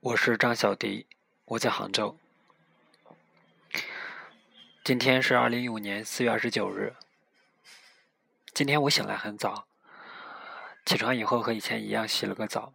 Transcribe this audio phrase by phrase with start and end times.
[0.00, 1.08] 我是张小迪，
[1.44, 2.16] 我在杭州。
[4.84, 6.94] 今天是二零一五年四月二十九日。
[8.54, 9.66] 今天我醒来很早，
[10.86, 12.72] 起床以后和以前一样洗了个澡。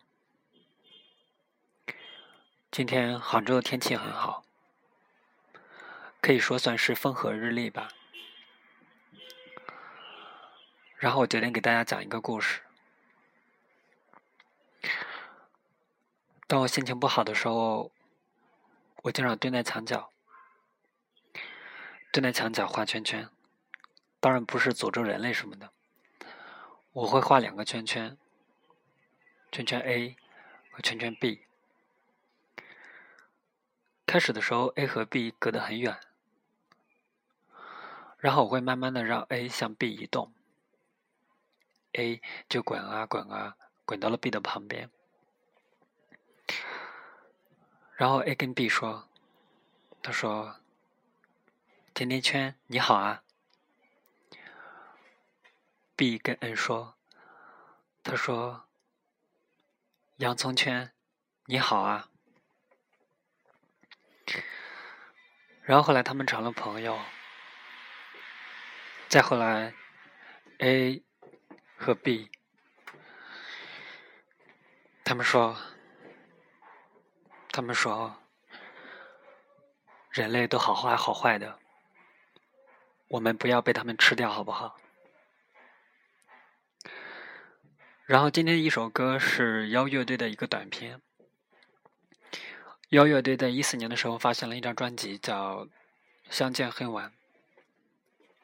[2.70, 4.44] 今天杭州的天气很好，
[6.20, 7.88] 可以说算是风和日丽吧。
[10.98, 12.60] 然后我决定给大家讲一个故事。
[16.54, 17.90] 当我心情不好的时候，
[19.02, 20.12] 我经常蹲在墙角，
[22.12, 23.28] 蹲在墙角画圈圈。
[24.20, 25.72] 当然不是诅咒人类什么的，
[26.92, 28.16] 我会画两个圈圈，
[29.52, 30.16] 圈圈 A
[30.72, 31.48] 和圈圈 B。
[34.06, 36.00] 开始的时候，A 和 B 隔得很远，
[38.20, 40.32] 然后我会慢慢的让 A 向 B 移动
[41.94, 44.92] ，A 就滚啊滚啊，滚到了 B 的旁边。
[47.96, 49.08] 然后 A 跟 B 说
[50.02, 50.60] ：“他说，
[51.94, 53.24] 甜甜圈你好啊。
[55.96, 56.98] ”B 跟 N 说
[58.04, 58.68] ：“他说，
[60.18, 60.92] 洋葱圈
[61.46, 62.10] 你好啊。”
[65.62, 67.00] 然后后来他们成了朋友。
[69.08, 69.76] 再后来
[70.58, 71.04] ，A
[71.78, 72.32] 和 B，
[75.06, 75.56] 他们说。
[77.54, 78.16] 他们说
[80.10, 81.60] ：“人类都好坏好坏的，
[83.10, 84.76] 我们不要被他们吃掉，好不好？”
[88.06, 91.00] 然后今天一首歌是妖乐队的一个短片。
[92.90, 95.66] 妖乐队在一四年的时候发行了一张专辑，叫
[96.32, 97.10] 《相见恨晚》。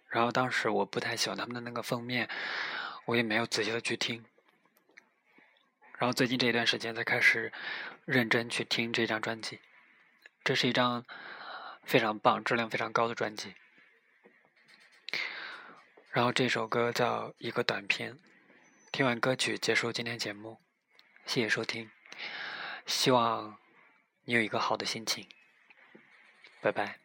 [0.08, 2.30] 然后当时我不太喜欢他们的那个封面，
[3.06, 4.24] 我也没有仔细的去听。
[6.00, 7.52] 然后最近这一段时间才开始
[8.06, 9.60] 认真去听这张专辑，
[10.46, 11.06] 这是一张
[11.84, 13.54] 非常棒、质量非常高的专辑。
[16.12, 18.18] 然后这首歌叫一个短片，
[18.94, 20.58] 听完歌曲结束今天节目，
[21.26, 21.92] 谢谢收听，
[22.86, 23.60] 希望
[24.24, 25.28] 你有一个好的心情，
[26.62, 27.00] 拜拜。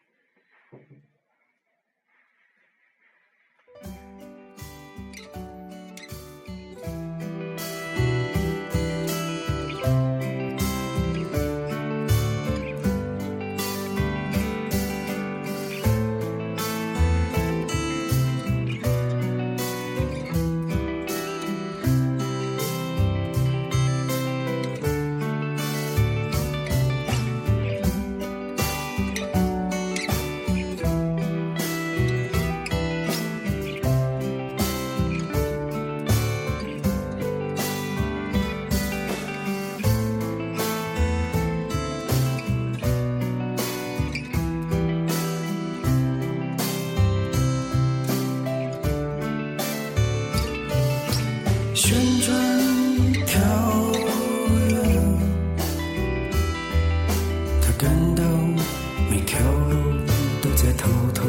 [60.64, 61.26] 在头痛，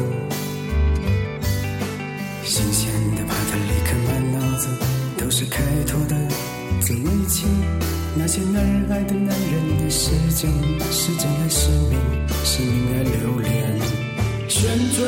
[2.42, 4.66] 新鲜的帕特里克，满脑子
[5.18, 6.16] 都是开拓的
[6.80, 7.46] 自味情，
[8.14, 10.50] 那些男人爱的男人的，是真，
[10.90, 12.00] 是真爱，是明，
[12.44, 13.78] 是明爱，留恋
[14.48, 14.64] 旋
[14.96, 15.04] 转。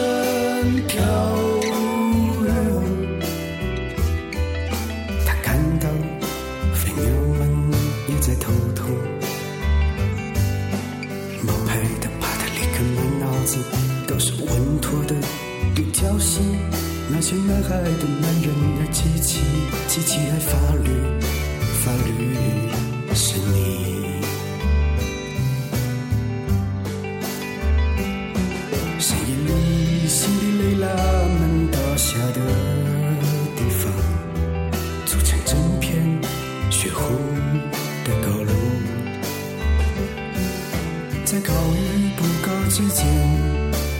[41.38, 43.06] 在高与不高之间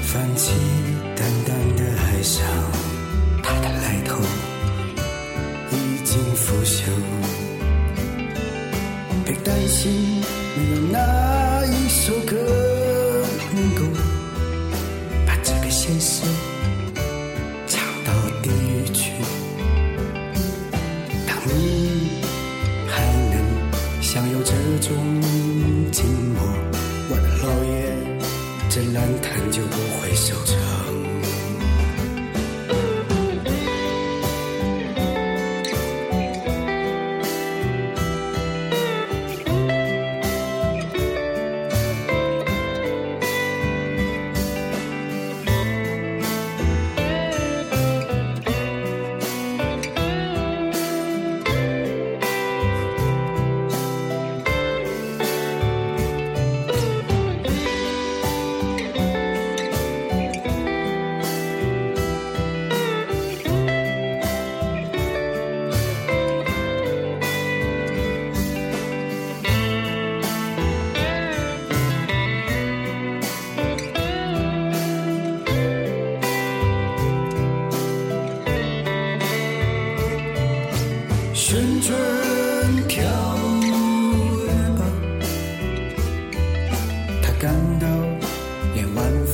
[0.03, 0.51] 泛起
[1.15, 2.45] 淡淡的哀伤，
[3.45, 4.19] 他的来头
[5.71, 6.83] 已经腐朽。
[9.25, 10.21] 别担心，
[10.57, 12.35] 没有哪一首歌
[13.55, 13.83] 能够
[15.25, 16.23] 把这个现实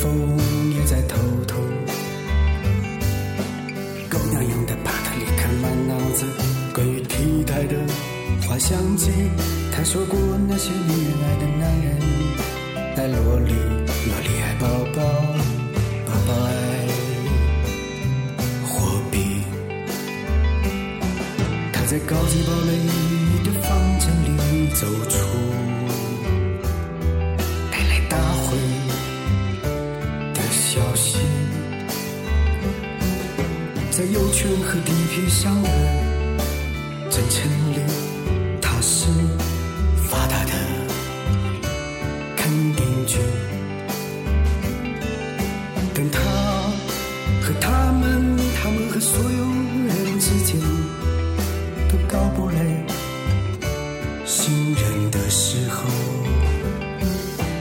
[0.04, 0.12] 风
[0.76, 1.16] 也在头
[1.46, 1.56] 痛。
[4.10, 6.26] 狗娘养的帕特里克满脑子
[6.74, 7.74] 关于体态的
[8.46, 9.10] 滑翔机。
[9.72, 11.88] 他说过那些女人爱的男人
[12.98, 13.54] 爱萝莉，
[14.04, 15.00] 萝莉爱宝宝，
[16.04, 16.52] 宝宝爱
[18.62, 19.40] 货币。
[21.72, 22.70] 他在高级堡垒
[23.42, 25.16] 的房间里走出，
[33.96, 35.68] 在有权和地皮上的
[37.08, 37.78] 真城里，
[38.60, 39.06] 他是
[40.08, 40.50] 发达的
[42.36, 43.18] 肯定句。
[45.94, 46.20] 但他
[47.40, 49.44] 和他们，他们和所有
[49.86, 50.60] 人之间。
[51.88, 52.56] 都搞不来
[54.26, 55.84] 信任的时候，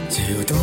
[0.09, 0.57] 只有冬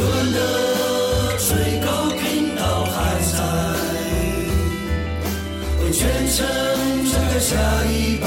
[0.00, 0.38] 幽蓝的
[1.38, 1.48] 水
[1.84, 1.86] 沟
[2.16, 3.36] 频道还在，
[5.82, 6.38] 为全城
[7.12, 7.50] 展开下
[7.84, 8.24] 一百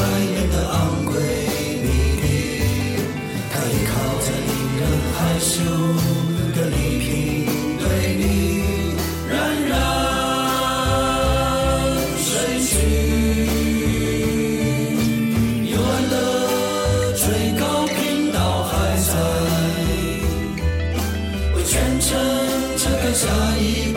[23.13, 23.27] 这
[23.60, 23.93] 一。